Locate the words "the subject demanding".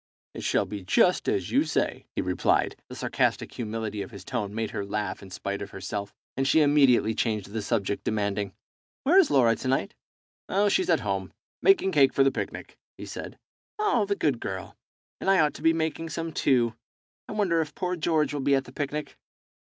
7.51-8.55